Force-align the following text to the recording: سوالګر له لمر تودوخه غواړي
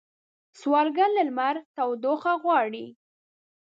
سوالګر 0.59 1.09
له 1.17 1.23
لمر 1.27 1.55
تودوخه 1.75 2.33
غواړي 2.43 2.85